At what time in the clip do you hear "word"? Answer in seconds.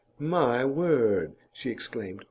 0.65-1.35